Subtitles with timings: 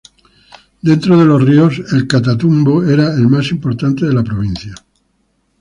[0.81, 4.73] Dentro de los ríos, el Catatumbo era el más importante de la provincia.